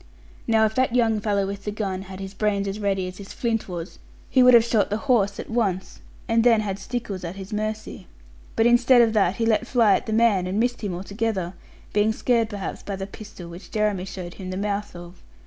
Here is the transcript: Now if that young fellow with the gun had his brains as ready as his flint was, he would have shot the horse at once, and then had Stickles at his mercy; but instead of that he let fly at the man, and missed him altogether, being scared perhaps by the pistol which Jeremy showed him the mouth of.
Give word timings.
Now 0.47 0.65
if 0.65 0.73
that 0.73 0.95
young 0.95 1.19
fellow 1.19 1.45
with 1.45 1.63
the 1.65 1.69
gun 1.71 2.01
had 2.01 2.19
his 2.19 2.33
brains 2.33 2.67
as 2.67 2.79
ready 2.79 3.07
as 3.07 3.19
his 3.19 3.33
flint 3.33 3.69
was, 3.69 3.99
he 4.31 4.41
would 4.41 4.55
have 4.55 4.63
shot 4.63 4.89
the 4.89 4.97
horse 5.05 5.39
at 5.39 5.47
once, 5.51 5.99
and 6.27 6.43
then 6.43 6.61
had 6.61 6.79
Stickles 6.79 7.23
at 7.23 7.35
his 7.35 7.53
mercy; 7.53 8.07
but 8.55 8.65
instead 8.65 9.03
of 9.03 9.13
that 9.13 9.35
he 9.35 9.45
let 9.45 9.67
fly 9.67 9.93
at 9.93 10.07
the 10.07 10.11
man, 10.13 10.47
and 10.47 10.59
missed 10.59 10.83
him 10.83 10.95
altogether, 10.95 11.53
being 11.93 12.13
scared 12.13 12.49
perhaps 12.49 12.81
by 12.81 12.95
the 12.95 13.05
pistol 13.05 13.47
which 13.47 13.69
Jeremy 13.69 14.05
showed 14.05 14.33
him 14.33 14.49
the 14.49 14.57
mouth 14.57 14.95
of. 14.95 15.21